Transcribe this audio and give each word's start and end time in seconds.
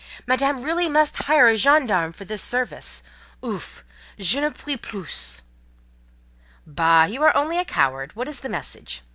Madame 0.25 0.55
must 0.91 1.19
really 1.19 1.25
hire 1.27 1.45
a 1.47 1.55
gendarme 1.55 2.11
for 2.11 2.25
this 2.25 2.41
service. 2.41 3.03
Ouf! 3.45 3.83
Je 4.17 4.39
n'en 4.41 4.51
puis 4.51 4.75
plus!" 4.75 5.43
"Bah! 6.65 7.03
you 7.07 7.21
are 7.21 7.35
only 7.37 7.59
a 7.59 7.65
coward. 7.65 8.15
What 8.15 8.27
is 8.27 8.39
the 8.39 8.49
message?" 8.49 9.03